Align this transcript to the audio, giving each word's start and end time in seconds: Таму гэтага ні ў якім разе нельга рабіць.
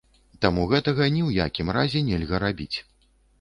Таму 0.45 0.63
гэтага 0.71 1.09
ні 1.17 1.21
ў 1.27 1.43
якім 1.47 1.69
разе 1.77 2.03
нельга 2.09 2.41
рабіць. 2.47 2.77